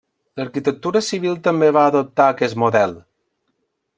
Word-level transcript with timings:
L'arquitectura 0.39 1.01
civil 1.07 1.37
també 1.49 1.69
va 1.77 1.85
adoptar 1.91 2.29
aquest 2.37 2.59
model. 2.65 2.97